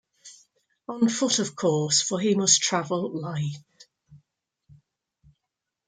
On 0.87 1.07
foot, 1.07 1.37
of 1.37 1.55
course, 1.55 2.01
for 2.01 2.19
he 2.19 2.33
must 2.33 2.63
travel 2.63 3.11
light. 3.21 3.85